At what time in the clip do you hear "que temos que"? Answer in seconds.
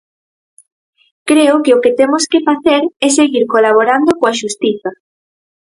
1.83-2.43